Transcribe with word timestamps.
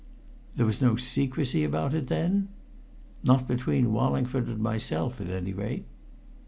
"There 0.55 0.65
was 0.65 0.81
no 0.81 0.95
secrecy 0.95 1.63
about 1.63 1.93
it, 1.93 2.07
then?" 2.07 2.47
"Not 3.23 3.47
between 3.47 3.93
Wallingford 3.93 4.47
and 4.47 4.57
myself 4.57 5.21
at 5.21 5.29
any 5.29 5.53
rate." 5.53 5.85